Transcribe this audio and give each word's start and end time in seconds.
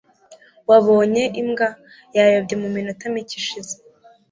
wabonye 0.69 1.23
imbwa? 1.41 1.67
yayobye 2.15 2.55
mu 2.61 2.67
minota 2.75 3.05
mike 3.13 3.35
ishize 3.41 3.75